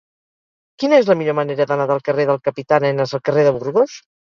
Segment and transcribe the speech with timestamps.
[0.83, 4.03] Quina és la millor manera d'anar del carrer del Capità Arenas al carrer de Burgos?